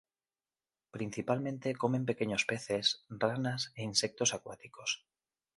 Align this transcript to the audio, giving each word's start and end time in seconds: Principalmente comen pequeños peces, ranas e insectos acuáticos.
Principalmente 0.95 1.77
comen 1.81 2.07
pequeños 2.09 2.43
peces, 2.51 2.85
ranas 3.23 3.61
e 3.77 3.79
insectos 3.89 4.33
acuáticos. 4.37 4.89